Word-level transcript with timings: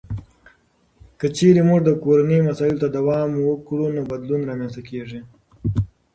که 1.19 1.27
چیرته 1.35 1.61
موږ 1.67 1.79
د 1.85 1.89
کورنیو 2.03 2.45
مسایلو 2.49 2.81
ته 2.83 2.87
پام 3.05 3.29
وکړو، 3.39 3.85
نو 3.95 4.01
بدلون 4.11 4.41
رامنځته 4.49 4.81
کیږي. 4.89 5.19